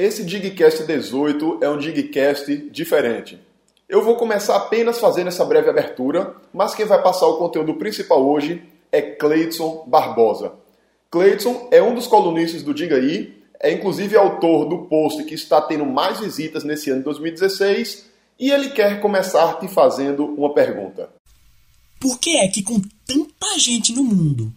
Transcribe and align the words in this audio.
Esse 0.00 0.24
Digcast 0.24 0.84
18 0.84 1.58
é 1.60 1.68
um 1.68 1.76
Digcast 1.76 2.56
diferente. 2.70 3.36
Eu 3.88 4.04
vou 4.04 4.14
começar 4.14 4.54
apenas 4.54 5.00
fazendo 5.00 5.26
essa 5.26 5.44
breve 5.44 5.68
abertura, 5.68 6.36
mas 6.54 6.72
quem 6.72 6.86
vai 6.86 7.02
passar 7.02 7.26
o 7.26 7.36
conteúdo 7.36 7.74
principal 7.74 8.24
hoje 8.24 8.62
é 8.92 9.02
Cleidson 9.02 9.84
Barbosa. 9.88 10.52
Cleidson 11.10 11.66
é 11.72 11.82
um 11.82 11.96
dos 11.96 12.06
colunistas 12.06 12.62
do 12.62 12.72
Diga 12.72 12.94
Aí, 12.94 13.42
é 13.58 13.72
inclusive 13.72 14.16
autor 14.16 14.66
do 14.68 14.86
post 14.86 15.24
que 15.24 15.34
está 15.34 15.60
tendo 15.60 15.84
mais 15.84 16.20
visitas 16.20 16.62
nesse 16.62 16.90
ano 16.90 17.00
de 17.00 17.06
2016 17.06 18.06
e 18.38 18.52
ele 18.52 18.70
quer 18.70 19.00
começar 19.00 19.54
te 19.54 19.66
fazendo 19.66 20.26
uma 20.26 20.54
pergunta. 20.54 21.10
Por 21.98 22.20
que 22.20 22.36
é 22.36 22.46
que 22.46 22.62
com 22.62 22.80
tanta 23.04 23.58
gente 23.58 23.92
no 23.92 24.04
mundo, 24.04 24.52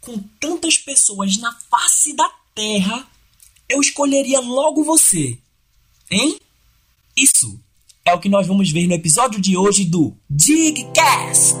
com 0.00 0.16
tantas 0.38 0.78
pessoas 0.78 1.36
na 1.38 1.52
face 1.68 2.14
da 2.14 2.30
Terra, 2.54 3.10
eu 3.68 3.80
escolheria 3.80 4.40
logo 4.40 4.84
você? 4.84 5.38
Hein? 6.10 6.38
Isso 7.16 7.58
é 8.04 8.12
o 8.12 8.20
que 8.20 8.28
nós 8.28 8.46
vamos 8.46 8.70
ver 8.70 8.86
no 8.86 8.94
episódio 8.94 9.40
de 9.40 9.56
hoje 9.56 9.84
do 9.84 10.14
Digcast. 10.28 11.56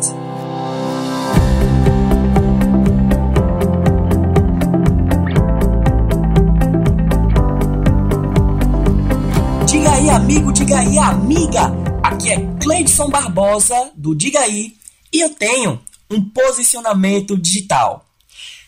Diga 9.66 9.92
aí, 9.92 10.10
amigo, 10.10 10.52
diga 10.52 10.78
aí, 10.78 10.98
amiga. 10.98 11.72
Aqui 12.02 12.30
é 12.30 12.36
Cleidson 12.60 13.08
Barbosa 13.08 13.92
do 13.96 14.14
Diga 14.14 14.40
aí 14.40 14.74
e 15.12 15.20
eu 15.20 15.30
tenho 15.30 15.80
um 16.10 16.22
posicionamento 16.22 17.38
digital. 17.38 18.06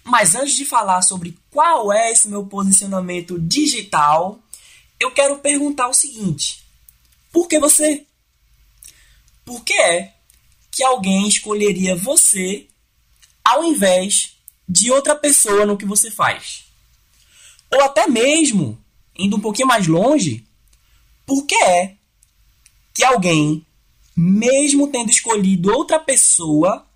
Mas 0.05 0.35
antes 0.35 0.55
de 0.55 0.67
falar 0.67 1.01
sobre 1.01 1.37
qual 1.51 1.91
é 1.91 2.13
esse 2.13 2.29
meu 2.29 2.45
posicionamento 2.45 3.39
digital, 3.39 4.39
eu 5.01 5.11
quero 5.11 5.39
perguntar 5.39 5.89
o 5.89 5.95
seguinte: 5.95 6.63
por 7.33 7.49
que 7.49 7.59
você? 7.59 8.07
Por 9.45 9.65
que 9.65 9.73
é 9.73 10.15
que 10.71 10.85
alguém 10.85 11.27
escolheria 11.27 11.97
você 11.97 12.67
ao 13.43 13.65
invés 13.65 14.37
de 14.69 14.91
outra 14.91 15.15
pessoa 15.15 15.65
no 15.65 15.77
que 15.77 15.87
você 15.87 16.11
faz? 16.11 16.65
Ou 17.73 17.83
até 17.83 18.07
mesmo, 18.07 18.79
indo 19.19 19.37
um 19.37 19.41
pouquinho 19.41 19.69
mais 19.69 19.87
longe, 19.87 20.47
por 21.27 21.47
que 21.47 21.55
é 21.55 21.97
que 22.93 23.03
alguém, 23.03 23.67
mesmo 24.15 24.89
tendo 24.89 25.11
escolhido 25.11 25.73
outra 25.73 25.99
pessoa, 25.99 26.87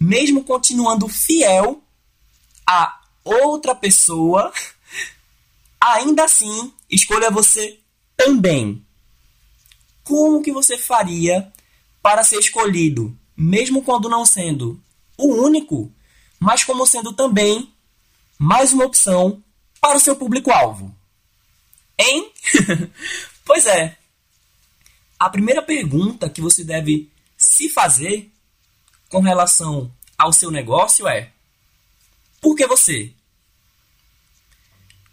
mesmo 0.00 0.42
continuando 0.42 1.08
fiel 1.08 1.83
a 2.66 3.00
outra 3.24 3.74
pessoa, 3.74 4.52
ainda 5.80 6.24
assim 6.24 6.72
escolha 6.90 7.30
você 7.30 7.78
também? 8.16 8.84
como 10.04 10.42
que 10.42 10.52
você 10.52 10.76
faria 10.76 11.50
para 12.02 12.22
ser 12.22 12.38
escolhido, 12.38 13.16
mesmo 13.34 13.82
quando 13.82 14.08
não 14.08 14.24
sendo 14.26 14.80
o 15.16 15.34
único, 15.34 15.90
mas 16.38 16.62
como 16.62 16.86
sendo 16.86 17.14
também 17.14 17.72
mais 18.38 18.72
uma 18.72 18.84
opção 18.84 19.42
para 19.80 19.96
o 19.96 20.00
seu 20.00 20.14
público-alvo? 20.14 20.94
Hein? 21.98 22.30
pois 23.44 23.66
é. 23.66 23.96
A 25.18 25.30
primeira 25.30 25.62
pergunta 25.62 26.28
que 26.28 26.42
você 26.42 26.62
deve 26.62 27.10
se 27.36 27.70
fazer 27.70 28.30
com 29.08 29.20
relação 29.20 29.90
ao 30.18 30.32
seu 30.32 30.50
negócio 30.50 31.08
é: 31.08 31.32
por 32.44 32.54
que 32.54 32.66
você? 32.66 33.10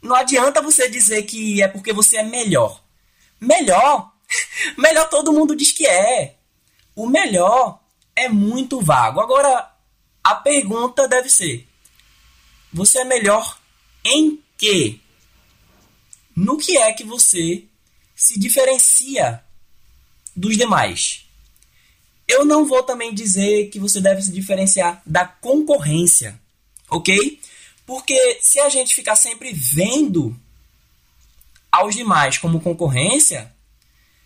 Não 0.01 0.17
adianta 0.17 0.61
você 0.61 0.89
dizer 0.89 1.23
que 1.23 1.63
é 1.63 1.67
porque 1.69 1.93
você 1.93 2.17
é 2.17 2.23
melhor. 2.23 2.83
Melhor 3.39 4.11
melhor 4.77 5.09
todo 5.09 5.31
mundo 5.31 5.55
diz 5.55 5.71
que 5.71 5.87
é. 5.87 6.35
O 6.93 7.07
melhor 7.07 7.79
é 8.13 8.27
muito 8.27 8.81
vago. 8.81 9.21
Agora, 9.21 9.71
a 10.21 10.35
pergunta 10.35 11.07
deve 11.07 11.29
ser: 11.29 11.65
você 12.73 12.99
é 12.99 13.05
melhor 13.05 13.57
em 14.03 14.43
quê? 14.57 14.99
No 16.35 16.57
que 16.57 16.77
é 16.77 16.91
que 16.91 17.05
você 17.05 17.63
se 18.13 18.37
diferencia 18.37 19.41
dos 20.35 20.57
demais? 20.57 21.25
Eu 22.27 22.43
não 22.43 22.65
vou 22.65 22.83
também 22.83 23.13
dizer 23.13 23.69
que 23.69 23.79
você 23.79 24.01
deve 24.01 24.21
se 24.21 24.33
diferenciar 24.33 25.01
da 25.05 25.25
concorrência, 25.25 26.37
ok? 26.91 27.39
Porque 27.85 28.39
se 28.41 28.59
a 28.59 28.69
gente 28.69 28.93
ficar 28.93 29.15
sempre 29.15 29.53
vendo 29.53 30.37
aos 31.71 31.95
demais 31.95 32.37
como 32.37 32.59
concorrência, 32.59 33.51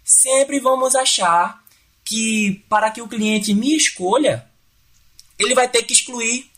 sempre 0.03 0.59
vamos 0.59 0.95
achar 0.95 1.63
que 2.03 2.63
para 2.67 2.91
que 2.91 3.01
o 3.01 3.07
cliente 3.07 3.53
me 3.53 3.75
escolha, 3.75 4.47
ele 5.37 5.55
vai 5.55 5.67
ter 5.67 5.83
que 5.83 5.93
excluir 5.93 6.49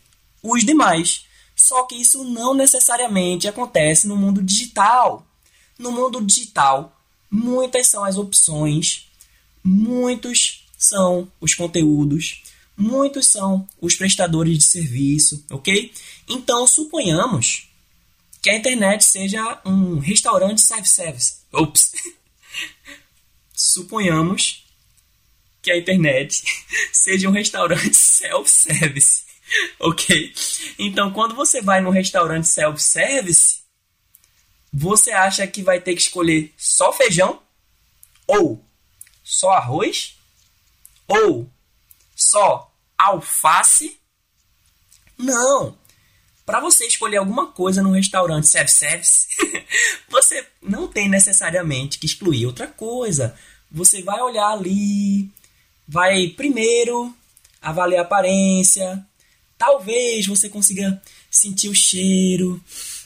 os 0.42 0.64
demais. 0.64 1.26
Só 1.54 1.84
que 1.84 1.96
isso 1.96 2.24
não 2.24 2.54
necessariamente 2.54 3.48
acontece 3.48 4.06
no 4.06 4.16
mundo 4.16 4.42
digital. 4.42 5.26
No 5.78 5.92
mundo 5.92 6.24
digital, 6.24 6.96
muitas 7.30 7.86
são 7.88 8.04
as 8.04 8.16
opções, 8.16 9.08
muitos 9.62 10.66
são 10.76 11.30
os 11.40 11.54
conteúdos, 11.54 12.42
muitos 12.78 13.26
são 13.26 13.68
os 13.80 13.96
prestadores 13.96 14.56
de 14.58 14.64
serviço, 14.64 15.44
ok? 15.50 15.92
Então, 16.28 16.64
suponhamos 16.64 17.68
que 18.40 18.48
a 18.48 18.56
internet 18.56 19.04
seja 19.04 19.60
um 19.64 19.98
restaurante 19.98 20.60
self-service. 20.60 21.38
Ops! 21.52 21.92
suponhamos 23.52 24.64
que 25.60 25.72
a 25.72 25.76
internet 25.76 26.44
seja 26.92 27.28
um 27.28 27.32
restaurante 27.32 27.96
self-service, 27.96 29.24
ok? 29.80 30.32
Então, 30.78 31.12
quando 31.12 31.34
você 31.34 31.60
vai 31.60 31.80
num 31.80 31.90
restaurante 31.90 32.46
self-service, 32.46 33.58
você 34.72 35.10
acha 35.10 35.46
que 35.48 35.62
vai 35.62 35.80
ter 35.80 35.94
que 35.94 36.02
escolher 36.02 36.54
só 36.56 36.92
feijão? 36.92 37.42
Ou 38.26 38.64
só 39.24 39.50
arroz? 39.50 40.16
Ou 41.08 41.50
só 42.30 42.70
alface? 42.96 43.98
Não! 45.16 45.76
Para 46.44 46.60
você 46.60 46.86
escolher 46.86 47.18
alguma 47.18 47.48
coisa 47.48 47.82
num 47.82 47.90
restaurante 47.90 48.46
self-service, 48.46 49.26
você 50.08 50.46
não 50.62 50.88
tem 50.88 51.08
necessariamente 51.08 51.98
que 51.98 52.06
excluir 52.06 52.46
outra 52.46 52.66
coisa. 52.66 53.34
Você 53.70 54.02
vai 54.02 54.20
olhar 54.22 54.52
ali, 54.52 55.28
vai 55.86 56.28
primeiro 56.28 57.14
avaliar 57.60 58.00
a 58.00 58.06
aparência. 58.06 59.04
Talvez 59.58 60.26
você 60.26 60.48
consiga 60.48 61.02
sentir 61.30 61.68
o 61.68 61.74
cheiro 61.74 62.58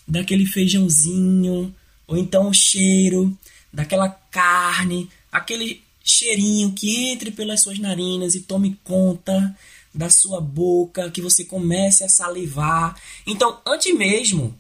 daquele 0.07 0.47
feijãozinho, 0.47 1.75
ou 2.07 2.17
então 2.17 2.49
o 2.49 2.55
cheiro 2.55 3.37
daquela 3.73 4.09
carne, 4.09 5.11
aquele 5.33 5.83
cheirinho 6.05 6.73
que 6.73 7.11
entre 7.11 7.31
pelas 7.31 7.61
suas 7.61 7.79
narinas 7.79 8.35
e 8.35 8.41
tome 8.41 8.79
conta 8.85 9.57
da 9.95 10.09
sua 10.09 10.41
boca, 10.41 11.11
que 11.11 11.21
você 11.21 11.45
comece 11.45 12.03
a 12.03 12.09
salivar. 12.09 12.99
Então, 13.27 13.61
antes 13.67 13.95
mesmo, 13.95 14.59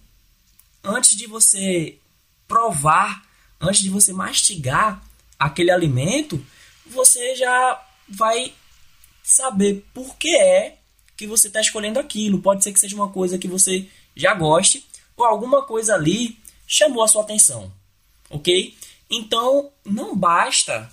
antes 0.84 1.16
de 1.16 1.26
você 1.26 1.96
provar, 2.46 3.26
antes 3.60 3.80
de 3.80 3.88
você 3.88 4.12
mastigar 4.12 5.02
aquele 5.38 5.70
alimento, 5.70 6.44
você 6.86 7.34
já 7.34 7.82
vai 8.08 8.52
saber 9.22 9.84
por 9.94 10.16
que 10.16 10.36
é 10.36 10.76
que 11.16 11.26
você 11.26 11.48
está 11.48 11.60
escolhendo 11.60 11.98
aquilo. 11.98 12.42
Pode 12.42 12.62
ser 12.62 12.72
que 12.72 12.80
seja 12.80 12.96
uma 12.96 13.08
coisa 13.08 13.38
que 13.38 13.48
você 13.48 13.88
já 14.14 14.34
goste 14.34 14.84
ou 15.16 15.24
alguma 15.24 15.62
coisa 15.62 15.94
ali 15.94 16.38
chamou 16.66 17.02
a 17.02 17.08
sua 17.08 17.22
atenção, 17.22 17.72
ok? 18.30 18.76
Então 19.10 19.70
não 19.84 20.16
basta 20.16 20.90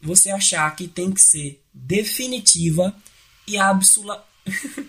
você 0.00 0.30
achar 0.30 0.74
que 0.74 0.88
tem 0.88 1.12
que 1.12 1.20
ser 1.20 1.62
definitiva 1.72 2.94
e 3.46 3.56
absoluta 3.56 4.24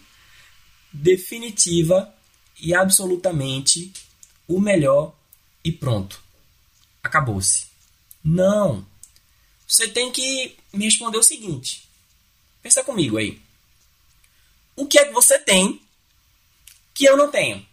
definitiva 0.94 2.14
e 2.60 2.74
absolutamente 2.74 3.92
o 4.48 4.60
melhor 4.60 5.16
e 5.64 5.72
pronto. 5.72 6.22
Acabou-se. 7.04 7.66
Não. 8.24 8.86
Você 9.68 9.88
tem 9.88 10.12
que 10.12 10.56
me 10.74 10.86
responder 10.86 11.18
o 11.18 11.24
seguinte. 11.24 11.88
Pensa 12.62 12.84
comigo 12.84 13.18
aí. 13.18 13.42
O 14.76 14.86
que 14.86 15.00
é 15.00 15.06
que 15.06 15.14
você 15.14 15.40
tem 15.40 15.82
que 16.94 17.06
eu 17.06 17.18
não 17.18 17.32
tenho? 17.32 17.66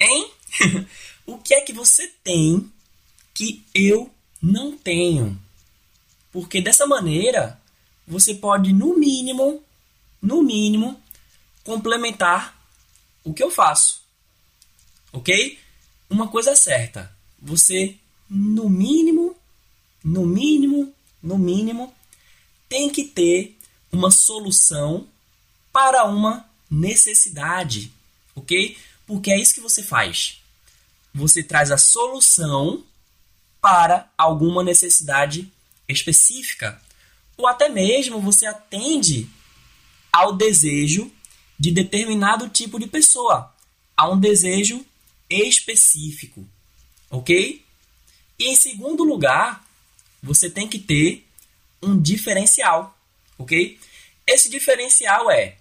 Hein? 0.00 0.30
o 1.26 1.38
que 1.38 1.54
é 1.54 1.60
que 1.60 1.72
você 1.72 2.08
tem 2.24 2.72
que 3.34 3.64
eu 3.74 4.12
não 4.40 4.76
tenho? 4.76 5.40
Porque 6.32 6.60
dessa 6.60 6.86
maneira 6.86 7.60
você 8.06 8.34
pode 8.34 8.72
no 8.72 8.98
mínimo, 8.98 9.62
no 10.20 10.42
mínimo, 10.42 11.00
complementar 11.64 12.58
o 13.24 13.32
que 13.32 13.42
eu 13.42 13.50
faço. 13.50 14.02
OK? 15.12 15.58
uma 16.10 16.26
coisa 16.28 16.50
é 16.50 16.56
certa: 16.56 17.10
você, 17.40 17.96
no 18.28 18.68
mínimo, 18.68 19.36
no 20.04 20.26
mínimo, 20.26 20.92
no 21.22 21.38
mínimo, 21.38 21.94
tem 22.68 22.90
que 22.90 23.04
ter 23.04 23.56
uma 23.92 24.10
solução 24.10 25.06
para 25.72 26.04
uma 26.04 26.48
necessidade, 26.68 27.92
ok? 28.34 28.76
Porque 29.06 29.30
é 29.30 29.40
isso 29.40 29.54
que 29.54 29.60
você 29.60 29.82
faz. 29.82 30.40
Você 31.14 31.42
traz 31.42 31.70
a 31.70 31.78
solução 31.78 32.84
para 33.60 34.10
alguma 34.16 34.62
necessidade 34.62 35.50
específica, 35.90 36.80
ou 37.36 37.46
até 37.46 37.68
mesmo 37.68 38.20
você 38.20 38.46
atende 38.46 39.28
ao 40.12 40.32
desejo 40.32 41.10
de 41.58 41.70
determinado 41.70 42.48
tipo 42.48 42.78
de 42.78 42.86
pessoa, 42.86 43.54
a 43.96 44.08
um 44.08 44.18
desejo 44.18 44.84
específico, 45.28 46.46
ok? 47.10 47.64
E 48.38 48.48
em 48.48 48.56
segundo 48.56 49.04
lugar, 49.04 49.64
você 50.22 50.48
tem 50.48 50.66
que 50.66 50.78
ter 50.78 51.26
um 51.82 52.00
diferencial, 52.00 52.96
ok? 53.38 53.78
Esse 54.26 54.48
diferencial 54.48 55.30
é, 55.30 55.56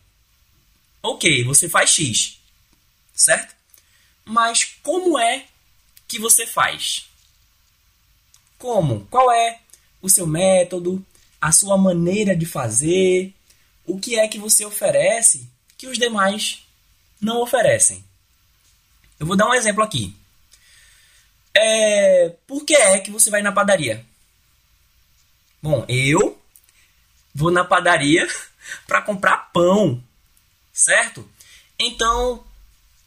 ok, 1.01 1.43
você 1.43 1.67
faz 1.67 1.91
X, 1.91 2.39
certo? 3.13 3.55
Mas 4.25 4.63
como 4.83 5.17
é 5.17 5.45
que 6.07 6.19
você 6.19 6.45
faz? 6.45 7.09
Como? 8.57 9.07
Qual 9.09 9.31
é 9.31 9.59
o 10.01 10.09
seu 10.09 10.25
método, 10.25 11.05
a 11.41 11.51
sua 11.51 11.77
maneira 11.77 12.35
de 12.35 12.45
fazer? 12.45 13.33
O 13.85 13.99
que 13.99 14.17
é 14.19 14.27
que 14.27 14.39
você 14.39 14.65
oferece 14.65 15.49
que 15.77 15.87
os 15.87 15.97
demais 15.97 16.63
não 17.19 17.41
oferecem? 17.41 18.03
Eu 19.19 19.25
vou 19.25 19.35
dar 19.35 19.49
um 19.49 19.53
exemplo 19.53 19.83
aqui. 19.83 20.15
É, 21.53 22.35
por 22.47 22.63
que 22.63 22.75
é 22.75 22.99
que 22.99 23.11
você 23.11 23.29
vai 23.29 23.41
na 23.41 23.51
padaria? 23.51 24.05
Bom, 25.61 25.83
eu 25.89 26.39
vou 27.35 27.51
na 27.51 27.65
padaria 27.65 28.27
para 28.87 29.01
comprar 29.01 29.51
pão, 29.51 30.01
certo? 30.71 31.29
Então, 31.77 32.45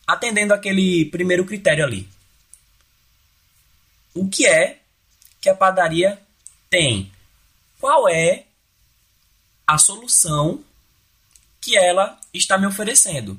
atendendo 0.07 0.53
aquele 0.53 1.07
primeiro 1.07 1.45
critério 1.45 1.85
ali. 1.85 2.09
O 4.15 4.29
que 4.29 4.47
é 4.47 4.81
que 5.41 5.49
a 5.49 5.55
padaria 5.55 6.22
tem? 6.73 7.13
Qual 7.79 8.09
é 8.09 8.47
a 9.67 9.77
solução 9.77 10.65
que 11.61 11.77
ela 11.77 12.19
está 12.33 12.57
me 12.57 12.67
oferecendo? 12.67 13.39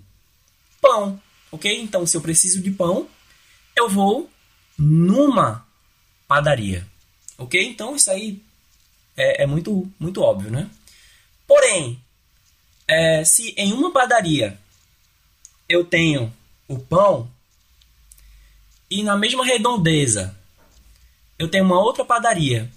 Pão, 0.79 1.19
ok? 1.51 1.81
Então, 1.81 2.05
se 2.05 2.15
eu 2.15 2.21
preciso 2.21 2.61
de 2.61 2.69
pão, 2.69 3.09
eu 3.75 3.89
vou 3.89 4.29
numa 4.77 5.67
padaria, 6.27 6.87
ok? 7.35 7.59
Então, 7.67 7.95
isso 7.95 8.11
aí 8.11 8.39
é, 9.17 9.43
é 9.43 9.47
muito, 9.47 9.91
muito 9.99 10.21
óbvio, 10.21 10.51
né? 10.51 10.69
Porém, 11.47 11.99
é, 12.87 13.23
se 13.23 13.55
em 13.57 13.73
uma 13.73 13.91
padaria 13.91 14.59
eu 15.67 15.83
tenho 15.83 16.31
o 16.67 16.77
pão 16.77 17.27
e 18.91 19.01
na 19.01 19.17
mesma 19.17 19.43
redondeza 19.43 20.37
eu 21.39 21.49
tenho 21.49 21.63
uma 21.63 21.79
outra 21.79 22.05
padaria 22.05 22.69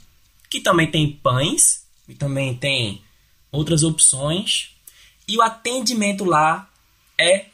que 0.48 0.60
também 0.60 0.90
tem 0.90 1.12
pães 1.12 1.86
e 2.08 2.14
também 2.14 2.54
tem 2.56 3.02
outras 3.50 3.82
opções 3.82 4.76
e 5.28 5.36
o 5.36 5.42
atendimento 5.42 6.24
lá 6.24 6.70
é 7.18 7.46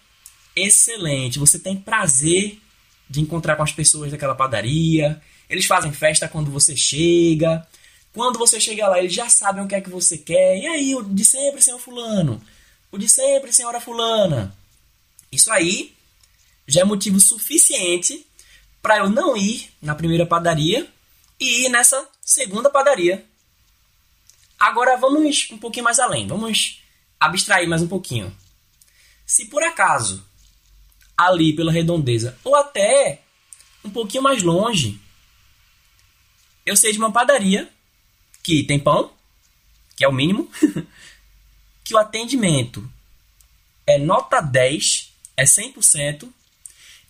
excelente. 0.54 1.38
Você 1.38 1.58
tem 1.58 1.76
prazer 1.76 2.60
de 3.08 3.20
encontrar 3.20 3.56
com 3.56 3.62
as 3.62 3.72
pessoas 3.72 4.10
daquela 4.10 4.34
padaria. 4.34 5.20
Eles 5.48 5.66
fazem 5.66 5.92
festa 5.92 6.28
quando 6.28 6.50
você 6.50 6.76
chega. 6.76 7.66
Quando 8.12 8.38
você 8.38 8.60
chega 8.60 8.88
lá, 8.88 8.98
eles 8.98 9.14
já 9.14 9.28
sabem 9.28 9.64
o 9.64 9.68
que 9.68 9.74
é 9.74 9.80
que 9.80 9.88
você 9.88 10.18
quer. 10.18 10.58
E 10.58 10.66
aí, 10.66 10.94
o 10.94 11.02
de 11.02 11.24
sempre, 11.24 11.62
senhor 11.62 11.78
fulano? 11.78 12.42
O 12.90 12.98
de 12.98 13.08
sempre, 13.08 13.52
senhora 13.52 13.80
fulana? 13.80 14.54
Isso 15.30 15.50
aí 15.50 15.94
já 16.68 16.82
é 16.82 16.84
motivo 16.84 17.18
suficiente 17.18 18.26
para 18.82 18.98
eu 18.98 19.08
não 19.08 19.36
ir 19.36 19.70
na 19.80 19.94
primeira 19.94 20.26
padaria 20.26 20.86
e 21.40 21.66
ir 21.66 21.68
nessa 21.70 22.06
segunda 22.22 22.70
padaria. 22.70 23.26
Agora 24.58 24.96
vamos 24.96 25.48
um 25.50 25.58
pouquinho 25.58 25.84
mais 25.84 25.98
além. 25.98 26.26
Vamos 26.26 26.80
abstrair 27.18 27.68
mais 27.68 27.82
um 27.82 27.88
pouquinho. 27.88 28.34
Se 29.26 29.46
por 29.46 29.62
acaso 29.62 30.24
ali 31.16 31.54
pela 31.54 31.72
redondeza 31.72 32.38
ou 32.44 32.54
até 32.54 33.22
um 33.84 33.90
pouquinho 33.90 34.22
mais 34.22 34.42
longe, 34.42 35.00
eu 36.64 36.76
sei 36.76 36.92
de 36.92 36.98
uma 36.98 37.12
padaria 37.12 37.68
que 38.42 38.62
tem 38.64 38.78
pão, 38.78 39.12
que 39.96 40.04
é 40.04 40.08
o 40.08 40.12
mínimo, 40.12 40.50
que 41.84 41.94
o 41.94 41.98
atendimento 41.98 42.88
é 43.86 43.98
nota 43.98 44.40
10, 44.40 45.12
é 45.36 45.44
100%, 45.44 46.28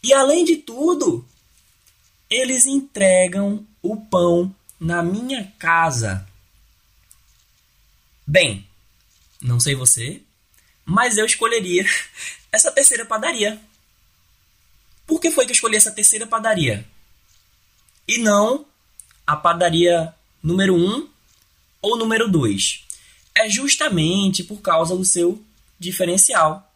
e 0.03 0.13
além 0.13 0.45
de 0.45 0.57
tudo, 0.57 1.27
eles 2.29 2.67
entregam 2.67 3.67
o 3.83 3.97
pão 3.97 4.55
na 4.83 5.01
minha 5.01 5.45
casa. 5.61 6.27
Bem, 8.27 8.67
não 9.41 9.61
sei 9.61 9.77
você, 9.77 10.21
mas 10.85 11.17
eu 11.17 11.25
escolheria 11.25 11.85
essa 12.51 12.73
terceira 12.73 13.07
padaria. 13.07 13.61
Por 15.07 15.21
que 15.21 15.31
foi 15.31 15.45
que 15.45 15.53
eu 15.53 15.55
escolhi 15.55 15.77
essa 15.77 15.93
terceira 15.93 16.27
padaria? 16.27 16.85
E 18.09 18.19
não 18.19 18.67
a 19.25 19.37
padaria 19.37 20.13
número 20.43 20.75
1 20.75 20.79
um 20.79 21.09
ou 21.81 21.97
número 21.97 22.29
2? 22.29 22.85
É 23.37 23.49
justamente 23.49 24.43
por 24.43 24.61
causa 24.61 24.97
do 24.97 25.05
seu 25.05 25.41
diferencial. 25.79 26.69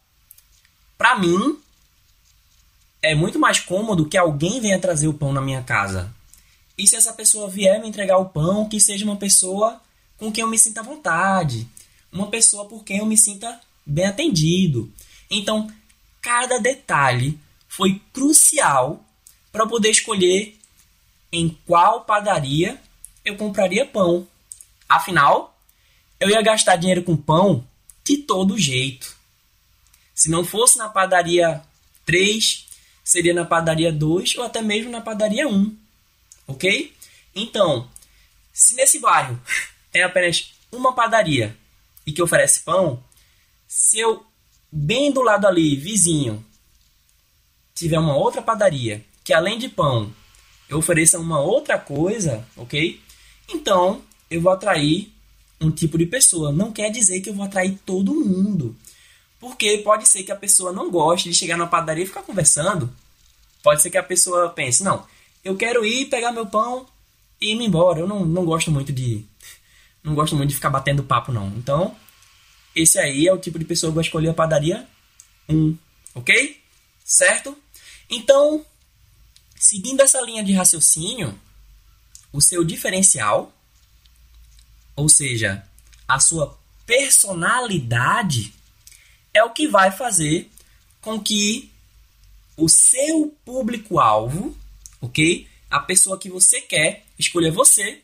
Para 0.97 1.19
mim, 1.19 1.61
é 3.03 3.17
muito 3.17 3.39
mais 3.41 3.59
cômodo 3.59 4.09
que 4.09 4.17
alguém 4.17 4.61
venha 4.61 4.81
trazer 4.81 5.09
o 5.09 5.15
pão 5.15 5.33
na 5.33 5.43
minha 5.43 5.63
casa. 5.65 6.15
E 6.79 6.87
se 6.87 6.97
essa 6.97 7.13
pessoa 7.13 7.49
vier 7.49 7.81
me 7.81 7.89
entregar 7.89 8.19
o 8.19 8.29
pão, 8.29 8.69
que 8.69 8.79
seja 8.81 9.05
uma 9.05 9.17
pessoa 9.17 9.81
com 10.19 10.31
quem 10.31 10.43
eu 10.43 10.51
me 10.51 10.59
sinta 10.59 10.81
à 10.81 10.85
vontade, 10.85 11.67
uma 12.13 12.29
pessoa 12.29 12.67
por 12.67 12.85
quem 12.85 12.99
eu 12.99 13.07
me 13.07 13.17
sinta 13.17 13.61
bem 13.85 14.07
atendido. 14.07 14.93
Então, 15.31 15.71
cada 16.21 16.59
detalhe 16.59 17.39
foi 17.69 18.01
crucial 18.13 19.05
para 19.53 19.67
poder 19.67 19.91
escolher 19.91 20.59
em 21.33 21.57
qual 21.67 22.05
padaria 22.05 22.81
eu 23.25 23.37
compraria 23.37 23.85
pão. 23.85 24.27
Afinal, 24.89 25.59
eu 26.21 26.31
ia 26.31 26.41
gastar 26.43 26.77
dinheiro 26.77 27.03
com 27.03 27.17
pão 27.17 27.67
de 28.05 28.19
todo 28.19 28.59
jeito. 28.59 29.17
Se 30.15 30.31
não 30.31 30.45
fosse 30.45 30.79
na 30.79 30.89
padaria 30.89 31.63
3, 32.05 32.67
seria 33.05 33.35
na 33.35 33.45
padaria 33.45 33.93
2 33.93 34.37
ou 34.37 34.45
até 34.45 34.63
mesmo 34.63 34.91
na 34.91 35.01
padaria 35.01 35.49
1. 35.49 35.86
Ok? 36.47 36.95
Então, 37.35 37.91
se 38.53 38.75
nesse 38.75 38.99
bairro 38.99 39.41
tem 39.91 40.03
apenas 40.03 40.53
uma 40.73 40.95
padaria 40.95 41.57
e 42.07 42.13
que 42.13 42.23
oferece 42.23 42.61
pão, 42.61 43.03
se 43.67 43.99
eu 43.99 44.25
bem 44.71 45.11
do 45.13 45.23
lado 45.23 45.47
ali, 45.47 45.77
vizinho, 45.77 46.45
tiver 47.75 47.99
uma 47.99 48.17
outra 48.17 48.41
padaria 48.41 49.05
que 49.27 49.33
além 49.33 49.59
de 49.59 49.69
pão 49.69 50.15
eu 50.69 50.79
ofereça 50.79 51.19
uma 51.19 51.41
outra 51.41 51.79
coisa, 51.79 52.47
ok? 52.57 53.01
Então 53.49 54.03
eu 54.31 54.41
vou 54.41 54.53
atrair 54.53 55.13
um 55.61 55.71
tipo 55.71 55.99
de 55.99 56.07
pessoa. 56.07 56.53
Não 56.53 56.73
quer 56.73 56.91
dizer 56.91 57.21
que 57.21 57.31
eu 57.31 57.35
vou 57.35 57.45
atrair 57.45 57.79
todo 57.85 58.15
mundo. 58.15 58.77
Porque 59.41 59.79
pode 59.79 60.09
ser 60.09 60.23
que 60.23 60.31
a 60.31 60.37
pessoa 60.37 60.73
não 60.73 60.91
goste 60.91 61.29
de 61.29 61.35
chegar 61.35 61.57
na 61.57 61.67
padaria 61.67 62.05
e 62.05 62.07
ficar 62.07 62.23
conversando. 62.23 62.93
Pode 63.63 63.83
ser 63.83 63.91
que 63.91 63.99
a 63.99 64.03
pessoa 64.03 64.49
pense, 64.51 64.85
não, 64.85 65.05
eu 65.47 65.57
quero 65.57 65.87
ir 65.87 66.07
pegar 66.07 66.33
meu 66.33 66.45
pão 66.45 66.87
e 67.41 67.53
ir 67.53 67.63
embora. 67.63 68.01
Eu 68.01 68.09
não, 68.09 68.25
não 68.25 68.45
gosto 68.45 68.69
muito 68.71 68.93
de. 68.93 69.25
Não 70.03 70.13
gosto 70.13 70.35
muito 70.35 70.49
de 70.49 70.57
ficar 70.57 70.71
batendo 70.71 71.05
papo, 71.05 71.31
não. 71.31 71.47
Então, 71.57 71.97
esse 72.75 72.99
aí 72.99 73.29
é 73.29 73.33
o 73.33 73.39
tipo 73.39 73.59
de 73.59 73.65
pessoa 73.65 73.93
que 73.93 73.95
vai 73.95 74.05
escolher 74.05 74.31
a 74.31 74.35
padaria 74.35 74.87
1. 75.49 75.77
Ok? 76.17 76.61
Certo? 77.05 77.57
Então, 78.11 78.67
seguindo 79.57 80.01
essa 80.01 80.21
linha 80.21 80.43
de 80.43 80.53
raciocínio, 80.53 81.39
o 82.33 82.41
seu 82.41 82.65
diferencial, 82.65 83.53
ou 84.97 85.09
seja, 85.09 85.65
a 86.09 86.19
sua 86.19 86.59
personalidade, 86.85 88.53
é 89.33 89.45
o 89.45 89.51
que 89.51 89.69
vai 89.69 89.93
fazer 89.93 90.51
com 91.01 91.21
que 91.21 91.71
o 92.57 92.69
seu 92.69 93.33
público-alvo, 93.45 94.57
ok? 95.07 95.47
A 95.71 95.81
pessoa 95.81 96.19
que 96.19 96.29
você 96.29 96.61
quer 96.61 97.05
escolher 97.19 97.51
você 97.51 98.03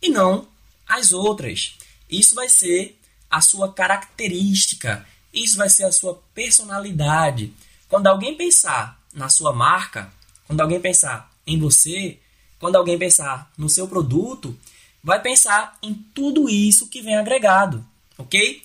e 0.00 0.08
não 0.08 0.46
as 0.86 1.12
outras. 1.12 1.76
Isso 2.08 2.34
vai 2.34 2.48
ser 2.48 2.98
a 3.30 3.40
sua 3.40 3.72
característica, 3.72 5.06
isso 5.32 5.56
vai 5.56 5.68
ser 5.68 5.84
a 5.84 5.92
sua 5.92 6.22
personalidade. 6.34 7.52
Quando 7.88 8.06
alguém 8.06 8.36
pensar 8.36 9.00
na 9.12 9.28
sua 9.28 9.52
marca, 9.52 10.12
quando 10.46 10.60
alguém 10.60 10.80
pensar 10.80 11.32
em 11.46 11.58
você, 11.58 12.18
quando 12.58 12.76
alguém 12.76 12.98
pensar 12.98 13.50
no 13.58 13.68
seu 13.68 13.88
produto, 13.88 14.56
vai 15.02 15.20
pensar 15.20 15.76
em 15.82 15.94
tudo 16.14 16.48
isso 16.48 16.88
que 16.88 17.02
vem 17.02 17.16
agregado, 17.16 17.86
ok? 18.16 18.62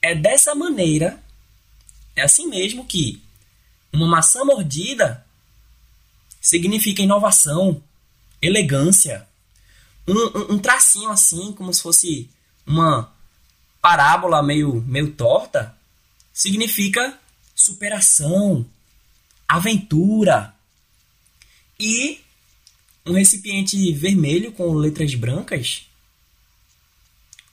É 0.00 0.14
dessa 0.14 0.54
maneira, 0.54 1.22
é 2.14 2.22
assim 2.22 2.48
mesmo 2.48 2.84
que 2.84 3.22
uma 3.92 4.06
maçã 4.06 4.44
mordida 4.44 5.23
significa 6.44 7.00
inovação, 7.00 7.82
elegância, 8.42 9.26
um, 10.06 10.12
um, 10.12 10.52
um 10.52 10.58
tracinho 10.58 11.08
assim, 11.08 11.54
como 11.54 11.72
se 11.72 11.80
fosse 11.80 12.30
uma 12.66 13.10
parábola 13.80 14.42
meio, 14.42 14.82
meio 14.82 15.10
torta, 15.12 15.74
significa 16.34 17.18
superação, 17.54 18.66
aventura. 19.48 20.54
E 21.80 22.20
um 23.06 23.14
recipiente 23.14 23.90
vermelho 23.94 24.52
com 24.52 24.74
letras 24.74 25.14
brancas 25.14 25.88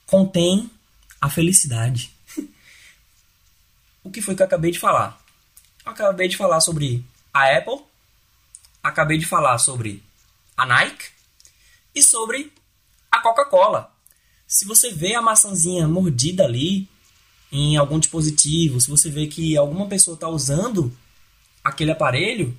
contém 0.04 0.70
a 1.18 1.30
felicidade. 1.30 2.10
o 4.04 4.10
que 4.10 4.20
foi 4.20 4.34
que 4.34 4.42
eu 4.42 4.46
acabei 4.46 4.70
de 4.70 4.78
falar? 4.78 5.18
Eu 5.82 5.92
acabei 5.92 6.28
de 6.28 6.36
falar 6.36 6.60
sobre 6.60 7.02
a 7.32 7.56
Apple, 7.56 7.80
acabei 8.82 9.18
de 9.18 9.26
falar 9.26 9.58
sobre 9.58 10.02
a 10.56 10.66
Nike 10.66 11.06
e 11.94 12.02
sobre 12.02 12.52
a 13.10 13.20
Coca-Cola. 13.20 13.92
Se 14.46 14.64
você 14.64 14.92
vê 14.92 15.14
a 15.14 15.22
maçãzinha 15.22 15.86
mordida 15.86 16.44
ali 16.44 16.88
em 17.50 17.76
algum 17.76 17.98
dispositivo, 17.98 18.80
se 18.80 18.90
você 18.90 19.10
vê 19.10 19.26
que 19.26 19.56
alguma 19.56 19.86
pessoa 19.86 20.14
está 20.14 20.28
usando 20.28 20.92
aquele 21.62 21.90
aparelho, 21.90 22.56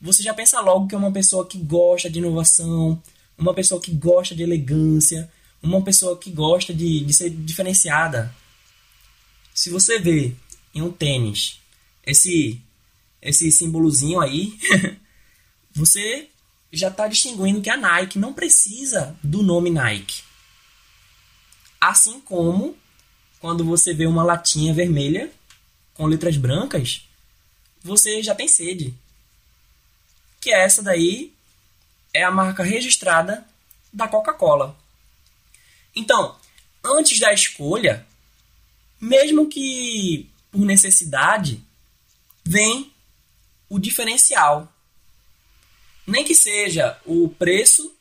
você 0.00 0.22
já 0.22 0.34
pensa 0.34 0.60
logo 0.60 0.86
que 0.86 0.94
é 0.94 0.98
uma 0.98 1.12
pessoa 1.12 1.46
que 1.46 1.58
gosta 1.58 2.10
de 2.10 2.18
inovação, 2.18 3.02
uma 3.36 3.54
pessoa 3.54 3.80
que 3.80 3.90
gosta 3.90 4.34
de 4.34 4.42
elegância, 4.42 5.30
uma 5.62 5.82
pessoa 5.82 6.16
que 6.16 6.30
gosta 6.30 6.74
de, 6.74 7.00
de 7.00 7.12
ser 7.12 7.30
diferenciada. 7.30 8.34
Se 9.54 9.70
você 9.70 9.98
vê 9.98 10.34
em 10.74 10.82
um 10.82 10.92
tênis 10.92 11.58
esse 12.06 12.60
esse 13.22 13.50
símbolozinho 13.50 14.20
aí, 14.20 14.58
você 15.74 16.28
já 16.72 16.88
está 16.88 17.06
distinguindo 17.08 17.60
que 17.60 17.70
a 17.70 17.76
Nike 17.76 18.18
não 18.18 18.32
precisa 18.32 19.16
do 19.22 19.42
nome 19.42 19.70
Nike. 19.70 20.22
Assim 21.80 22.20
como 22.20 22.76
quando 23.40 23.64
você 23.64 23.92
vê 23.92 24.06
uma 24.06 24.24
latinha 24.24 24.72
vermelha 24.72 25.30
com 25.92 26.06
letras 26.06 26.36
brancas, 26.36 27.06
você 27.82 28.22
já 28.22 28.34
tem 28.34 28.48
sede. 28.48 28.94
Que 30.40 30.52
essa 30.52 30.82
daí 30.82 31.32
é 32.12 32.22
a 32.22 32.30
marca 32.30 32.62
registrada 32.62 33.46
da 33.92 34.08
Coca-Cola. 34.08 34.76
Então, 35.94 36.36
antes 36.82 37.20
da 37.20 37.32
escolha, 37.32 38.06
mesmo 39.00 39.48
que 39.48 40.30
por 40.50 40.64
necessidade, 40.64 41.60
vem 42.44 42.92
o 43.68 43.78
diferencial. 43.78 44.72
Nem 46.06 46.24
que 46.24 46.34
seja 46.34 47.00
o 47.04 47.28
preço 47.28 47.94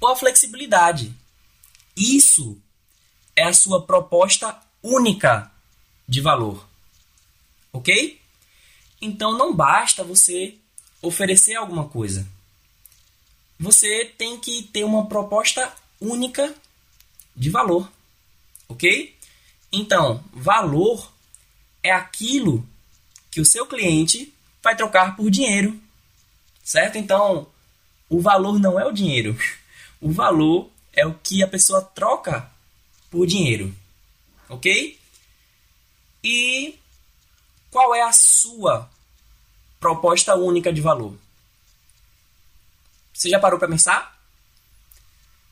ou 0.00 0.08
a 0.08 0.16
flexibilidade. 0.16 1.14
Isso 1.96 2.56
é 3.34 3.44
a 3.44 3.52
sua 3.52 3.84
proposta 3.84 4.58
única 4.82 5.50
de 6.08 6.20
valor. 6.20 6.66
Ok? 7.72 8.20
Então 9.00 9.36
não 9.36 9.54
basta 9.54 10.02
você 10.02 10.56
oferecer 11.02 11.54
alguma 11.54 11.88
coisa. 11.88 12.26
Você 13.58 14.04
tem 14.16 14.38
que 14.38 14.62
ter 14.62 14.84
uma 14.84 15.06
proposta 15.06 15.72
única 16.00 16.54
de 17.34 17.50
valor. 17.50 17.90
Ok? 18.68 19.16
Então, 19.72 20.22
valor 20.32 21.12
é 21.82 21.90
aquilo 21.90 22.66
que 23.30 23.40
o 23.40 23.44
seu 23.44 23.66
cliente 23.66 24.32
vai 24.62 24.76
trocar 24.76 25.16
por 25.16 25.30
dinheiro. 25.30 25.80
Certo? 26.68 26.98
Então, 26.98 27.50
o 28.10 28.20
valor 28.20 28.58
não 28.60 28.78
é 28.78 28.84
o 28.84 28.92
dinheiro. 28.92 29.34
O 30.00 30.12
valor 30.12 30.70
é 30.92 31.04
o 31.04 31.12
que 31.12 31.42
a 31.42 31.48
pessoa 31.48 31.82
troca 31.82 32.48
por 33.10 33.26
dinheiro. 33.26 33.74
Ok? 34.48 34.96
E 36.22 36.78
qual 37.68 37.92
é 37.92 38.02
a 38.02 38.12
sua 38.12 38.88
proposta 39.80 40.36
única 40.36 40.72
de 40.72 40.80
valor? 40.80 41.18
Você 43.12 43.28
já 43.28 43.40
parou 43.40 43.58
para 43.58 43.66
pensar? 43.66 44.22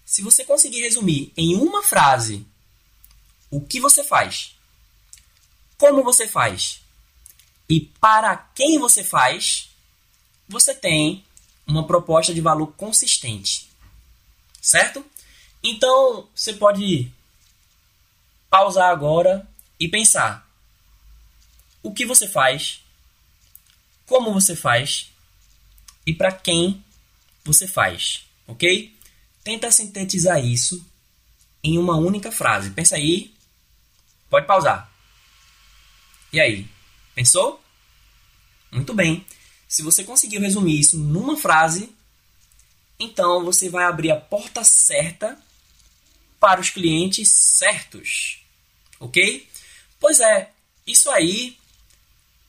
Se 0.04 0.22
você 0.22 0.44
conseguir 0.44 0.82
resumir 0.82 1.32
em 1.36 1.56
uma 1.56 1.82
frase 1.82 2.46
o 3.50 3.60
que 3.60 3.80
você 3.80 4.04
faz, 4.04 4.56
como 5.76 6.04
você 6.04 6.28
faz 6.28 6.82
e 7.68 7.80
para 7.80 8.36
quem 8.54 8.78
você 8.78 9.02
faz, 9.02 9.74
você 10.48 10.74
tem 10.74 11.24
uma 11.66 11.86
proposta 11.86 12.32
de 12.32 12.40
valor 12.40 12.68
consistente. 12.68 13.68
Certo? 14.60 15.04
Então, 15.62 16.28
você 16.34 16.52
pode 16.52 17.10
pausar 18.48 18.90
agora 18.90 19.46
e 19.78 19.88
pensar: 19.88 20.48
o 21.82 21.92
que 21.92 22.06
você 22.06 22.28
faz, 22.28 22.82
como 24.06 24.32
você 24.32 24.54
faz 24.54 25.10
e 26.06 26.14
para 26.14 26.32
quem 26.32 26.84
você 27.44 27.66
faz, 27.66 28.24
ok? 28.46 28.94
Tenta 29.42 29.70
sintetizar 29.70 30.44
isso 30.44 30.84
em 31.62 31.78
uma 31.78 31.96
única 31.96 32.32
frase. 32.32 32.70
Pensa 32.70 32.96
aí, 32.96 33.34
pode 34.28 34.46
pausar. 34.46 34.90
E 36.32 36.40
aí, 36.40 36.68
pensou? 37.14 37.60
Muito 38.70 38.92
bem. 38.92 39.24
Se 39.68 39.82
você 39.82 40.04
conseguiu 40.04 40.40
resumir 40.40 40.78
isso 40.78 40.96
numa 40.96 41.36
frase, 41.36 41.90
então 42.98 43.44
você 43.44 43.68
vai 43.68 43.84
abrir 43.84 44.10
a 44.10 44.20
porta 44.20 44.64
certa 44.64 45.38
para 46.38 46.60
os 46.60 46.70
clientes 46.70 47.28
certos. 47.30 48.40
Ok? 49.00 49.46
Pois 49.98 50.20
é, 50.20 50.50
isso 50.86 51.10
aí 51.10 51.56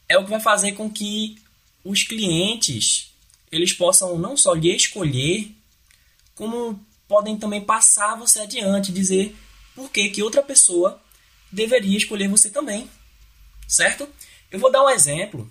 é 0.08 0.18
o 0.18 0.24
que 0.24 0.30
vai 0.30 0.40
fazer 0.40 0.74
com 0.74 0.90
que 0.90 1.42
os 1.84 2.04
clientes 2.04 3.12
eles 3.52 3.74
possam 3.74 4.18
não 4.18 4.36
só 4.36 4.54
lhe 4.54 4.74
escolher, 4.76 5.52
como 6.36 6.80
podem 7.08 7.38
também 7.38 7.62
passar 7.62 8.16
você 8.16 8.42
adiante, 8.42 8.92
dizer 8.92 9.36
por 9.74 9.90
que, 9.90 10.10
que 10.10 10.24
outra 10.24 10.44
pessoa 10.44 11.02
deveria 11.52 11.98
escolher 11.98 12.28
você 12.28 12.50
também. 12.50 12.90
Certo? 13.68 14.08
Eu 14.52 14.60
vou 14.60 14.72
dar 14.72 14.84
um 14.84 14.90
exemplo 14.90 15.50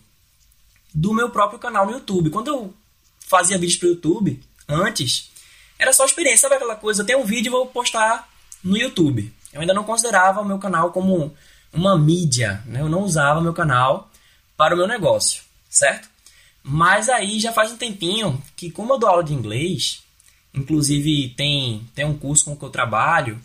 do 0.97 1.13
meu 1.13 1.29
próprio 1.29 1.59
canal 1.59 1.85
no 1.85 1.93
YouTube. 1.93 2.31
Quando 2.31 2.49
eu 2.49 2.75
fazia 3.21 3.59
vídeos 3.59 3.79
para 3.79 3.87
o 3.87 3.91
YouTube, 3.91 4.43
antes, 4.67 5.31
era 5.79 5.93
só 5.93 6.07
experiência, 6.07 6.49
sabe 6.49 6.55
aquela 6.55 6.75
coisa? 6.75 7.03
Eu 7.03 7.07
tenho 7.07 7.19
um 7.19 7.25
vídeo 7.25 7.51
e 7.51 7.53
vou 7.53 7.67
postar 7.67 8.27
no 8.65 8.79
YouTube. 8.79 9.31
Eu 9.53 9.61
ainda 9.61 9.75
não 9.75 9.85
considerava 9.85 10.41
o 10.41 10.45
meu 10.45 10.59
canal 10.59 10.93
como 10.93 11.35
uma 11.71 11.99
mídia, 11.99 12.63
né? 12.65 12.81
eu 12.81 12.89
não 12.89 13.03
usava 13.03 13.43
meu 13.43 13.53
canal 13.53 14.11
para 14.57 14.75
o 14.75 14.79
meu 14.79 14.89
negócio, 14.89 15.43
certo? 15.69 16.09
Mas 16.63 17.11
aí 17.11 17.39
já 17.39 17.53
faz 17.53 17.71
um 17.71 17.77
tempinho 17.77 18.43
que, 18.57 18.71
como 18.71 18.95
eu 18.95 18.99
dou 18.99 19.11
aula 19.11 19.23
de 19.23 19.35
inglês, 19.35 20.03
inclusive 20.55 21.29
tem, 21.37 21.87
tem 21.95 22.07
um 22.07 22.17
curso 22.17 22.47
com 22.47 22.53
o 22.53 22.57
que 22.57 22.65
eu 22.65 22.71
trabalho, 22.71 23.39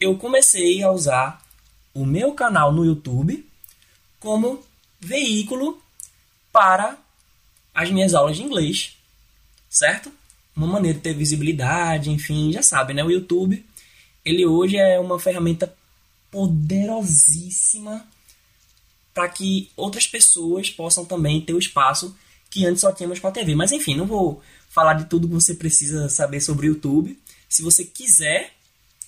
eu 0.00 0.16
comecei 0.16 0.82
a 0.82 0.90
usar 0.90 1.42
o 1.92 2.06
meu 2.06 2.32
canal 2.32 2.72
no 2.72 2.86
YouTube 2.86 3.46
como 4.18 4.64
veículo 4.98 5.80
para 6.56 6.96
as 7.74 7.90
minhas 7.90 8.14
aulas 8.14 8.38
de 8.38 8.42
inglês, 8.42 8.96
certo? 9.68 10.10
Uma 10.56 10.66
maneira 10.66 10.96
de 10.96 11.04
ter 11.04 11.12
visibilidade, 11.12 12.10
enfim, 12.10 12.50
já 12.50 12.62
sabe, 12.62 12.94
né? 12.94 13.04
O 13.04 13.10
YouTube, 13.10 13.62
ele 14.24 14.46
hoje 14.46 14.78
é 14.78 14.98
uma 14.98 15.20
ferramenta 15.20 15.70
poderosíssima 16.30 18.08
para 19.12 19.28
que 19.28 19.70
outras 19.76 20.06
pessoas 20.06 20.70
possam 20.70 21.04
também 21.04 21.42
ter 21.42 21.52
o 21.52 21.58
espaço 21.58 22.16
que 22.48 22.64
antes 22.64 22.80
só 22.80 22.90
tínhamos 22.90 23.20
com 23.20 23.28
a 23.28 23.32
TV. 23.32 23.54
Mas 23.54 23.70
enfim, 23.70 23.94
não 23.94 24.06
vou 24.06 24.42
falar 24.70 24.94
de 24.94 25.04
tudo 25.04 25.28
que 25.28 25.34
você 25.34 25.54
precisa 25.54 26.08
saber 26.08 26.40
sobre 26.40 26.68
o 26.68 26.72
YouTube. 26.72 27.18
Se 27.50 27.60
você 27.60 27.84
quiser, 27.84 28.54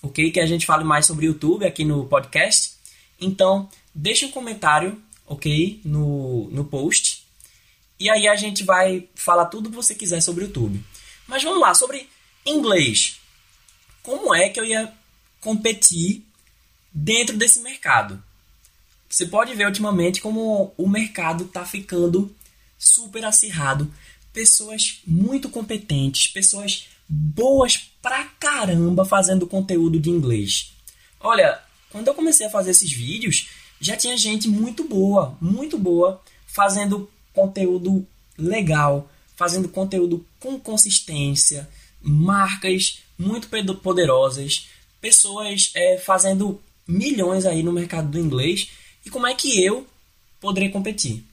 ok, 0.02 0.30
que 0.30 0.40
a 0.40 0.46
gente 0.46 0.66
fale 0.66 0.84
mais 0.84 1.06
sobre 1.06 1.24
o 1.24 1.28
YouTube 1.28 1.64
aqui 1.64 1.82
no 1.82 2.04
podcast, 2.04 2.72
então 3.18 3.70
deixe 3.94 4.26
um 4.26 4.30
comentário, 4.30 5.00
ok, 5.26 5.80
no, 5.82 6.50
no 6.50 6.62
post. 6.66 7.26
E 7.98 8.08
aí 8.08 8.28
a 8.28 8.36
gente 8.36 8.64
vai 8.64 9.08
falar 9.14 9.46
tudo 9.46 9.70
que 9.70 9.76
você 9.76 9.94
quiser 9.94 10.20
sobre 10.20 10.44
o 10.44 10.46
YouTube. 10.46 10.82
Mas 11.26 11.42
vamos 11.42 11.60
lá, 11.60 11.74
sobre 11.74 12.08
inglês. 12.46 13.20
Como 14.02 14.34
é 14.34 14.48
que 14.48 14.58
eu 14.58 14.64
ia 14.64 14.92
competir 15.40 16.24
dentro 16.92 17.36
desse 17.36 17.60
mercado? 17.60 18.22
Você 19.08 19.26
pode 19.26 19.54
ver 19.54 19.66
ultimamente 19.66 20.20
como 20.20 20.72
o 20.76 20.88
mercado 20.88 21.44
está 21.44 21.64
ficando 21.64 22.34
super 22.78 23.24
acirrado, 23.24 23.92
pessoas 24.32 25.00
muito 25.06 25.48
competentes, 25.48 26.28
pessoas 26.28 26.88
boas 27.08 27.90
pra 28.02 28.24
caramba 28.38 29.04
fazendo 29.04 29.46
conteúdo 29.46 29.98
de 29.98 30.10
inglês. 30.10 30.72
Olha, 31.18 31.58
quando 31.90 32.08
eu 32.08 32.14
comecei 32.14 32.46
a 32.46 32.50
fazer 32.50 32.70
esses 32.70 32.92
vídeos, 32.92 33.48
já 33.80 33.96
tinha 33.96 34.16
gente 34.16 34.46
muito 34.46 34.84
boa, 34.84 35.36
muito 35.40 35.78
boa, 35.78 36.22
fazendo 36.46 37.10
conteúdo 37.32 38.06
legal, 38.36 39.10
fazendo 39.36 39.68
conteúdo 39.68 40.24
com 40.40 40.58
consistência, 40.58 41.68
marcas 42.00 43.00
muito 43.18 43.48
poderosas, 43.76 44.68
pessoas 45.00 45.70
é, 45.74 45.98
fazendo 45.98 46.60
milhões 46.86 47.44
aí 47.44 47.62
no 47.62 47.72
mercado 47.72 48.08
do 48.08 48.18
inglês. 48.18 48.70
E 49.04 49.10
como 49.10 49.26
é 49.26 49.34
que 49.34 49.62
eu 49.64 49.86
poderei 50.40 50.70
competir? 50.70 51.24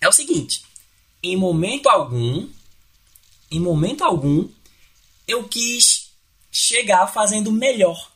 É 0.00 0.08
o 0.08 0.12
seguinte, 0.12 0.62
em 1.22 1.36
momento 1.36 1.88
algum, 1.88 2.48
em 3.50 3.60
momento 3.60 4.04
algum, 4.04 4.48
eu 5.26 5.44
quis 5.44 6.10
chegar 6.50 7.06
fazendo 7.06 7.52
melhor. 7.52 8.10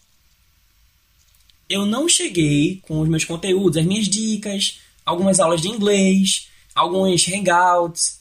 Eu 1.68 1.86
não 1.86 2.08
cheguei 2.08 2.80
com 2.82 3.00
os 3.00 3.08
meus 3.08 3.24
conteúdos, 3.24 3.76
as 3.76 3.84
minhas 3.84 4.06
dicas, 4.06 4.80
algumas 5.04 5.40
aulas 5.40 5.60
de 5.60 5.68
inglês, 5.68 6.48
alguns 6.74 7.26
hangouts. 7.28 8.20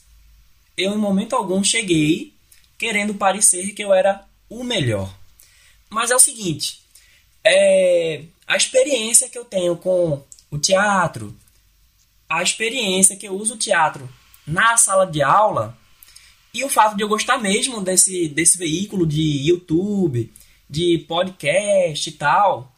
Eu, 0.76 0.92
em 0.92 0.98
momento 0.98 1.34
algum, 1.34 1.62
cheguei 1.62 2.32
querendo 2.78 3.14
parecer 3.14 3.72
que 3.72 3.82
eu 3.82 3.92
era 3.92 4.24
o 4.48 4.62
melhor. 4.62 5.14
Mas 5.90 6.10
é 6.10 6.16
o 6.16 6.20
seguinte: 6.20 6.80
é, 7.44 8.22
a 8.46 8.56
experiência 8.56 9.28
que 9.28 9.38
eu 9.38 9.44
tenho 9.44 9.76
com 9.76 10.22
o 10.50 10.58
teatro, 10.58 11.36
a 12.28 12.42
experiência 12.42 13.16
que 13.16 13.26
eu 13.26 13.34
uso 13.34 13.54
o 13.54 13.58
teatro 13.58 14.08
na 14.46 14.76
sala 14.76 15.06
de 15.06 15.22
aula 15.22 15.76
e 16.52 16.64
o 16.64 16.68
fato 16.68 16.96
de 16.96 17.02
eu 17.02 17.08
gostar 17.08 17.38
mesmo 17.38 17.80
desse, 17.80 18.28
desse 18.28 18.56
veículo 18.56 19.06
de 19.06 19.48
YouTube, 19.48 20.32
de 20.70 20.98
podcast 21.08 22.08
e 22.08 22.12
tal, 22.12 22.72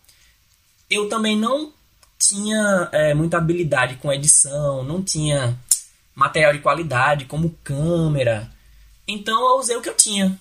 eu 0.88 1.08
também 1.08 1.36
não 1.36 1.72
tinha 2.18 2.88
é, 2.92 3.12
muita 3.12 3.36
habilidade 3.36 3.96
com 3.96 4.12
edição, 4.12 4.82
não 4.82 5.02
tinha 5.02 5.58
material 6.16 6.54
de 6.54 6.60
qualidade 6.60 7.26
como 7.26 7.56
câmera. 7.62 8.50
Então 9.06 9.38
eu 9.50 9.60
usei 9.60 9.76
o 9.76 9.82
que 9.82 9.90
eu 9.90 9.94
tinha. 9.94 10.40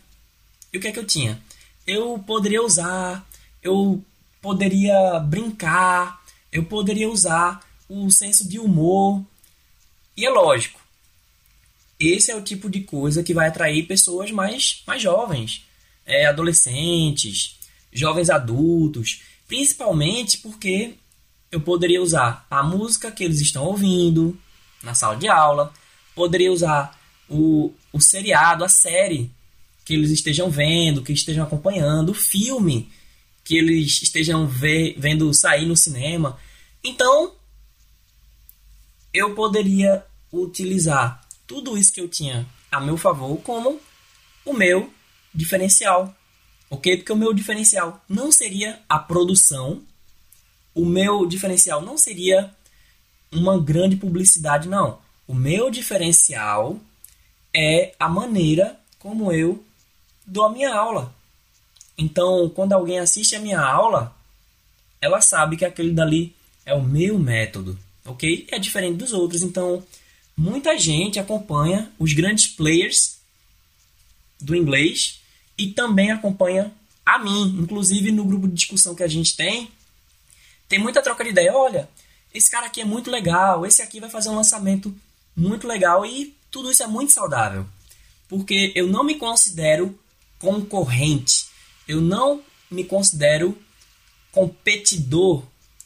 E 0.74 0.78
o 0.78 0.82
que 0.82 0.88
é 0.88 0.92
que 0.92 1.00
eu 1.00 1.06
tinha? 1.06 1.40
Eu 1.86 2.18
poderia 2.26 2.64
usar, 2.64 3.28
eu 3.62 4.02
poderia 4.42 5.20
brincar, 5.20 6.24
eu 6.52 6.64
poderia 6.64 7.10
usar 7.10 7.62
o 7.90 8.10
senso 8.10 8.48
de 8.48 8.58
humor. 8.58 9.22
E 10.18 10.26
é 10.26 10.30
lógico, 10.30 10.80
esse 12.00 12.32
é 12.32 12.36
o 12.36 12.42
tipo 12.42 12.70
de 12.70 12.82
coisa 12.82 13.22
que 13.22 13.34
vai 13.34 13.48
atrair 13.48 13.86
pessoas 13.86 14.32
mais, 14.32 14.82
mais 14.88 15.02
jovens, 15.02 15.66
é, 16.06 16.26
adolescentes, 16.26 17.60
jovens 17.92 18.30
adultos, 18.30 19.22
principalmente 19.48 20.38
porque 20.38 20.96
eu 21.52 21.62
poderia 21.62 22.02
usar 22.02 22.46
a 22.50 22.64
música 22.64 23.12
que 23.12 23.24
eles 23.24 23.42
estão 23.42 23.66
ouvindo 23.66 24.38
na 24.86 24.94
sala 24.94 25.18
de 25.18 25.28
aula, 25.28 25.74
poderia 26.14 26.52
usar 26.52 26.98
o, 27.28 27.74
o 27.92 28.00
seriado, 28.00 28.64
a 28.64 28.70
série 28.70 29.32
que 29.84 29.94
eles 29.94 30.12
estejam 30.12 30.50
vendo, 30.50 31.04
que 31.04 31.12
estejam 31.12 31.44
acompanhando, 31.44 32.10
o 32.10 32.16
filme 32.16 32.90
que 33.44 33.58
eles 33.58 34.02
estejam 34.02 34.48
ver, 34.48 34.96
vendo 34.98 35.32
sair 35.34 35.66
no 35.66 35.78
cinema. 35.78 36.40
Então, 36.84 37.34
eu 39.14 39.36
poderia 39.36 40.04
utilizar 40.32 41.22
tudo 41.46 41.78
isso 41.78 41.94
que 41.94 42.02
eu 42.02 42.10
tinha 42.10 42.48
a 42.72 42.82
meu 42.82 42.98
favor 42.98 43.38
como 43.42 43.80
o 44.44 44.54
meu 44.54 44.92
diferencial. 45.34 46.16
Ok? 46.70 46.98
Porque 46.98 47.12
o 47.12 47.16
meu 47.16 47.34
diferencial 47.34 48.04
não 48.10 48.32
seria 48.32 48.82
a 48.90 48.98
produção, 48.98 49.84
o 50.74 50.84
meu 50.84 51.26
diferencial 51.28 51.82
não 51.82 51.98
seria 51.98 52.54
uma 53.32 53.60
grande 53.60 53.96
publicidade, 53.96 54.68
não. 54.68 55.00
O 55.28 55.34
meu 55.34 55.70
diferencial 55.70 56.80
é 57.54 57.94
a 58.00 58.08
maneira 58.08 58.80
como 59.00 59.32
eu 59.32 59.64
dou 60.26 60.46
a 60.46 60.52
minha 60.52 60.74
aula. 60.74 61.14
Então, 61.98 62.50
quando 62.50 62.74
alguém 62.74 63.00
assiste 63.00 63.36
a 63.36 63.40
minha 63.40 63.60
aula, 63.60 64.16
ela 65.00 65.22
sabe 65.22 65.56
que 65.56 65.66
aquele 65.66 65.92
dali 65.92 66.36
é 66.66 66.74
o 66.74 66.84
meu 66.84 67.18
método, 67.18 67.78
ok? 68.04 68.48
É 68.52 68.60
diferente 68.60 68.98
dos 68.98 69.14
outros. 69.14 69.42
Então, 69.42 69.84
muita 70.36 70.78
gente 70.78 71.20
acompanha 71.20 71.92
os 71.98 72.14
grandes 72.14 72.48
players 72.48 73.18
do 74.42 74.56
inglês 74.56 75.22
e 75.58 75.68
também 75.68 76.12
acompanha 76.12 76.72
a 77.06 77.20
mim. 77.20 77.58
Inclusive, 77.60 78.12
no 78.12 78.26
grupo 78.26 78.48
de 78.48 78.56
discussão 78.56 78.96
que 78.96 79.04
a 79.04 79.08
gente 79.08 79.36
tem, 79.36 79.70
tem 80.68 80.80
muita 80.80 81.02
troca 81.02 81.24
de 81.24 81.30
ideia. 81.30 81.54
Olha, 81.54 81.88
esse 82.36 82.52
cara 82.52 82.66
aqui 82.66 82.82
é 82.82 82.86
muito 82.86 83.10
legal, 83.10 83.66
esse 83.66 83.82
aqui 83.82 84.00
vai 84.00 84.10
fazer 84.10 84.28
um 84.28 84.36
lançamento 84.36 84.94
muito 85.36 85.66
legal 85.66 86.06
e 86.06 86.36
tudo 86.52 86.70
isso 86.70 86.84
é 86.84 86.88
muito 86.88 87.14
saudável. 87.14 87.66
Porque 88.28 88.74
eu 88.76 88.88
não 88.88 89.06
me 89.06 89.16
considero 89.16 89.98
concorrente, 90.38 91.46
eu 91.88 92.02
não 92.02 92.44
me 92.70 92.84
considero 92.84 93.58
competidor 94.34 95.44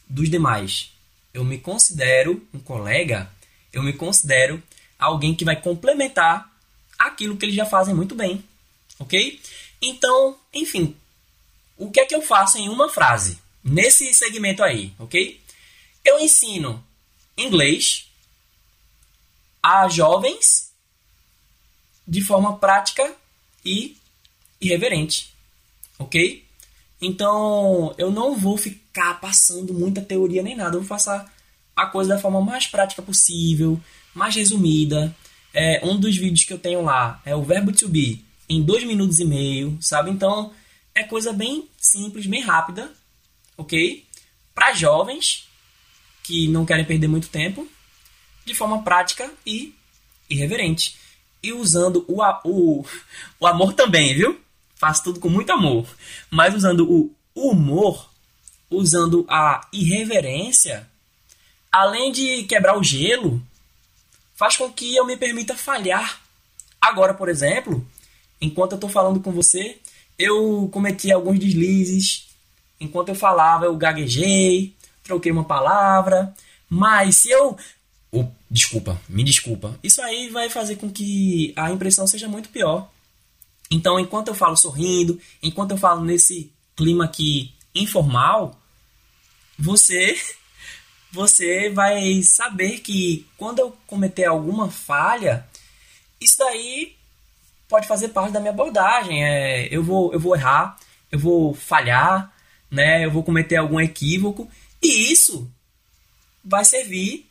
dos 0.07 0.27
demais. 0.27 0.91
Eu 1.31 1.45
me 1.45 1.59
considero 1.59 2.41
um 2.51 2.59
colega, 2.59 3.31
eu 3.71 3.83
me 3.83 3.93
considero 3.93 4.61
alguém 4.97 5.35
que 5.35 5.45
vai 5.45 5.55
complementar 5.55 6.51
aquilo 6.97 7.37
que 7.37 7.45
eles 7.45 7.55
já 7.55 7.65
fazem 7.65 7.93
muito 7.93 8.15
bem, 8.15 8.43
ok? 8.97 9.39
Então, 9.79 10.35
enfim, 10.51 10.95
o 11.77 11.91
que 11.91 11.99
é 11.99 12.05
que 12.05 12.15
eu 12.15 12.23
faço 12.23 12.57
em 12.57 12.67
uma 12.67 12.89
frase? 12.89 13.37
Nesse 13.63 14.11
segmento 14.15 14.63
aí, 14.63 14.93
ok? 14.97 15.39
Eu 16.03 16.19
ensino 16.19 16.83
inglês 17.37 18.09
a 19.61 19.87
jovens 19.87 20.71
de 22.07 22.21
forma 22.23 22.57
prática 22.57 23.13
e 23.63 23.97
irreverente, 24.59 25.33
ok? 25.97 26.43
Então 27.01 27.93
eu 27.97 28.11
não 28.11 28.35
vou 28.35 28.57
ficar 28.57 29.19
passando 29.21 29.73
muita 29.73 30.01
teoria 30.01 30.43
nem 30.43 30.55
nada, 30.55 30.75
eu 30.75 30.81
vou 30.81 30.89
passar 30.89 31.31
a 31.75 31.85
coisa 31.85 32.15
da 32.15 32.19
forma 32.19 32.41
mais 32.41 32.67
prática 32.67 33.01
possível, 33.01 33.79
mais 34.13 34.35
resumida. 34.35 35.15
É, 35.53 35.81
um 35.83 35.99
dos 35.99 36.15
vídeos 36.17 36.43
que 36.43 36.53
eu 36.53 36.59
tenho 36.59 36.81
lá 36.81 37.21
é 37.25 37.35
o 37.35 37.43
verbo 37.43 37.71
to 37.71 37.87
be 37.87 38.23
em 38.47 38.61
dois 38.61 38.83
minutos 38.83 39.19
e 39.19 39.25
meio, 39.25 39.77
sabe? 39.81 40.09
Então 40.09 40.53
é 40.93 41.03
coisa 41.03 41.31
bem 41.31 41.69
simples, 41.77 42.25
bem 42.25 42.41
rápida, 42.41 42.91
ok? 43.55 44.05
Para 44.53 44.73
jovens 44.73 45.48
que 46.29 46.47
não 46.47 46.63
querem 46.63 46.85
perder 46.85 47.07
muito 47.07 47.27
tempo, 47.27 47.67
de 48.45 48.53
forma 48.53 48.83
prática 48.83 49.31
e 49.43 49.73
irreverente. 50.29 50.95
E 51.41 51.51
usando 51.51 52.05
o, 52.07 52.21
o, 52.43 52.85
o 53.39 53.47
amor 53.47 53.73
também, 53.73 54.13
viu? 54.13 54.39
Faço 54.75 55.05
tudo 55.05 55.19
com 55.19 55.27
muito 55.27 55.51
amor. 55.51 55.87
Mas 56.29 56.53
usando 56.53 56.87
o 56.87 57.11
humor, 57.33 58.11
usando 58.69 59.25
a 59.27 59.67
irreverência, 59.73 60.87
além 61.71 62.11
de 62.11 62.43
quebrar 62.43 62.77
o 62.77 62.83
gelo, 62.83 63.41
faz 64.35 64.55
com 64.55 64.71
que 64.71 64.95
eu 64.95 65.07
me 65.07 65.17
permita 65.17 65.55
falhar. 65.55 66.21
Agora, 66.79 67.15
por 67.15 67.27
exemplo, 67.27 67.83
enquanto 68.39 68.73
eu 68.73 68.77
estou 68.77 68.89
falando 68.89 69.19
com 69.19 69.31
você, 69.31 69.79
eu 70.19 70.69
cometi 70.71 71.11
alguns 71.11 71.39
deslizes. 71.39 72.27
Enquanto 72.79 73.09
eu 73.09 73.15
falava, 73.15 73.65
eu 73.65 73.75
gaguejei, 73.75 74.75
troquei 75.03 75.31
uma 75.31 75.43
palavra. 75.43 76.33
Mas 76.69 77.17
se 77.17 77.29
eu. 77.29 77.57
Oh, 78.11 78.25
desculpa, 78.49 78.99
me 79.07 79.23
desculpa. 79.23 79.77
Isso 79.83 80.01
aí 80.01 80.29
vai 80.29 80.49
fazer 80.49 80.75
com 80.77 80.89
que 80.89 81.53
a 81.55 81.71
impressão 81.71 82.07
seja 82.07 82.27
muito 82.27 82.49
pior. 82.49 82.89
Então, 83.71 83.99
enquanto 83.99 84.29
eu 84.29 84.35
falo 84.35 84.57
sorrindo, 84.57 85.19
enquanto 85.43 85.71
eu 85.71 85.77
falo 85.77 86.03
nesse 86.03 86.51
clima 86.75 87.05
aqui 87.05 87.53
informal, 87.75 88.59
você 89.57 90.15
você 91.11 91.69
vai 91.69 92.21
saber 92.23 92.79
que 92.79 93.25
quando 93.37 93.59
eu 93.59 93.77
cometer 93.87 94.25
alguma 94.25 94.69
falha, 94.69 95.47
isso 96.19 96.37
daí 96.37 96.95
pode 97.67 97.87
fazer 97.87 98.09
parte 98.09 98.31
da 98.31 98.39
minha 98.39 98.51
abordagem. 98.51 99.23
É, 99.23 99.67
eu, 99.71 99.83
vou, 99.83 100.11
eu 100.13 100.19
vou 100.19 100.35
errar, 100.35 100.77
eu 101.11 101.19
vou 101.19 101.53
falhar, 101.53 102.33
né? 102.69 103.05
eu 103.05 103.11
vou 103.11 103.23
cometer 103.23 103.55
algum 103.55 103.79
equívoco, 103.79 104.49
e 104.81 105.11
isso 105.11 105.49
vai 106.43 106.63
servir 106.63 107.29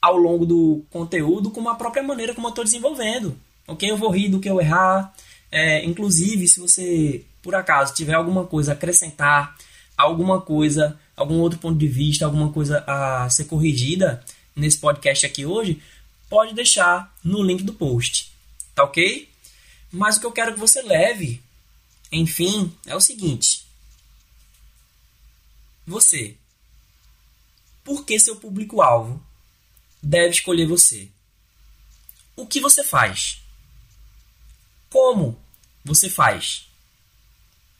ao 0.00 0.16
longo 0.16 0.44
do 0.46 0.84
conteúdo 0.90 1.50
como 1.50 1.68
a 1.68 1.74
própria 1.74 2.02
maneira 2.02 2.34
como 2.34 2.46
eu 2.46 2.50
estou 2.50 2.64
desenvolvendo. 2.64 3.38
Ok? 3.66 3.90
Eu 3.90 3.96
vou 3.96 4.10
rir 4.10 4.28
do 4.28 4.40
que 4.40 4.48
eu 4.48 4.60
errar. 4.60 5.14
É, 5.50 5.84
inclusive, 5.84 6.46
se 6.46 6.60
você 6.60 7.24
por 7.42 7.54
acaso 7.54 7.94
tiver 7.94 8.14
alguma 8.14 8.44
coisa 8.44 8.72
a 8.72 8.74
acrescentar, 8.74 9.56
alguma 9.96 10.40
coisa, 10.40 10.98
algum 11.16 11.38
outro 11.38 11.58
ponto 11.58 11.78
de 11.78 11.88
vista, 11.88 12.24
alguma 12.24 12.52
coisa 12.52 12.84
a 12.86 13.30
ser 13.30 13.44
corrigida 13.44 14.22
nesse 14.54 14.78
podcast 14.78 15.24
aqui 15.24 15.46
hoje, 15.46 15.80
pode 16.28 16.54
deixar 16.54 17.14
no 17.22 17.42
link 17.42 17.62
do 17.62 17.72
post. 17.72 18.32
tá 18.74 18.84
ok? 18.84 19.28
Mas 19.92 20.16
o 20.16 20.20
que 20.20 20.26
eu 20.26 20.32
quero 20.32 20.54
que 20.54 20.60
você 20.60 20.82
leve, 20.82 21.40
enfim, 22.10 22.72
é 22.84 22.94
o 22.94 23.00
seguinte: 23.00 23.64
você, 25.86 26.36
por 27.86 28.04
que 28.04 28.18
seu 28.18 28.34
público-alvo 28.34 29.24
deve 30.02 30.30
escolher 30.30 30.66
você? 30.66 31.08
O 32.34 32.44
que 32.44 32.60
você 32.60 32.82
faz? 32.82 33.40
Como 34.90 35.40
você 35.84 36.10
faz? 36.10 36.66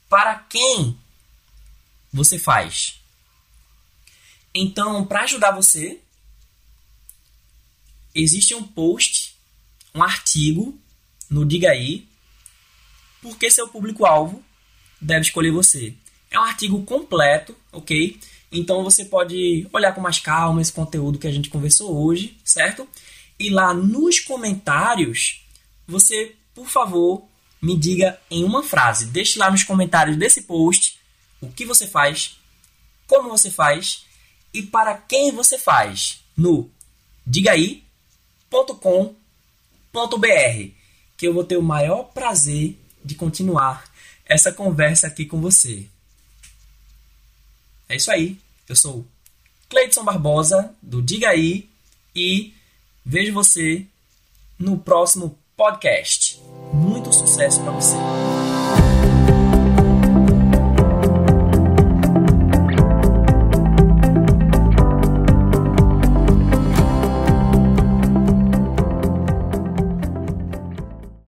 Para 0.09 0.38
quem 0.38 0.97
você 2.12 2.38
faz? 2.38 3.01
Então, 4.55 5.05
para 5.05 5.25
ajudar 5.25 5.51
você, 5.51 6.01
existe 8.14 8.55
um 8.55 8.62
post, 8.62 9.35
um 9.92 10.05
artigo 10.05 10.81
no 11.29 11.45
Diga 11.45 11.71
aí, 11.71 12.09
porque 13.21 13.51
seu 13.51 13.69
público-alvo 13.69 14.42
deve 15.01 15.23
escolher 15.23 15.51
você. 15.51 15.92
É 16.31 16.38
um 16.38 16.45
artigo 16.45 16.85
completo, 16.85 17.57
ok? 17.73 18.21
Então 18.57 18.83
você 18.83 19.05
pode 19.05 19.69
olhar 19.73 19.92
com 19.92 20.01
mais 20.01 20.19
calma 20.19 20.62
esse 20.62 20.73
conteúdo 20.73 21.19
que 21.19 21.27
a 21.27 21.33
gente 21.33 21.51
conversou 21.51 21.95
hoje, 21.95 22.37
certo? 22.42 22.88
E 23.38 23.51
lá 23.51 23.75
nos 23.75 24.19
comentários, 24.19 25.45
você, 25.87 26.35
por 26.55 26.66
favor, 26.66 27.25
me 27.61 27.77
diga 27.77 28.19
em 28.31 28.45
uma 28.45 28.62
frase. 28.62 29.07
Deixe 29.07 29.38
lá 29.38 29.51
nos 29.51 29.62
comentários 29.62 30.16
desse 30.16 30.42
post 30.42 30.99
o 31.40 31.51
que 31.51 31.66
você 31.66 31.87
faz, 31.87 32.38
como 33.07 33.29
você 33.29 33.51
faz 33.51 34.07
e 34.55 34.62
para 34.62 34.95
quem 34.95 35.33
você 35.33 35.59
faz 35.59 36.21
no 36.35 36.71
digaí.com.br, 37.27 37.83
que 41.16 41.29
eu 41.29 41.35
vou 41.35 41.45
ter 41.45 41.59
o 41.59 41.62
maior 41.62 42.05
prazer 42.05 42.79
de 43.05 43.14
continuar 43.14 43.85
essa 44.25 44.51
conversa 44.51 45.07
aqui 45.07 45.27
com 45.27 45.40
você. 45.40 45.87
É 47.88 47.97
isso 47.97 48.11
aí. 48.11 48.38
Eu 48.69 48.75
sou 48.75 49.07
Cleidson 49.69 50.05
Barbosa, 50.05 50.75
do 50.83 51.01
Diga 51.01 51.29
Aí, 51.29 51.69
e 52.15 52.53
vejo 53.05 53.33
você 53.33 53.87
no 54.59 54.79
próximo 54.79 55.39
podcast. 55.57 56.41
Muito 56.73 57.13
sucesso 57.13 57.61
para 57.63 57.71
você. 57.71 57.95